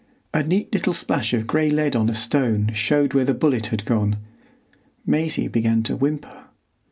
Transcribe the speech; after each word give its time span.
A 0.33 0.41
neat 0.41 0.73
little 0.73 0.93
splash 0.93 1.31
of 1.31 1.45
gray 1.45 1.69
lead 1.69 1.95
on 1.95 2.09
a 2.09 2.15
stone 2.15 2.71
showed 2.73 3.13
where 3.13 3.23
the 3.23 3.35
bullet 3.35 3.67
had 3.67 3.85
gone. 3.85 4.17
Maisie 5.05 5.47
began 5.47 5.83
to 5.83 5.95
whimper. 5.95 6.45